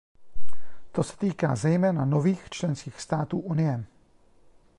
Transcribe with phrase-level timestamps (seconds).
[0.91, 3.83] To se týká zejména nových členských států Unie.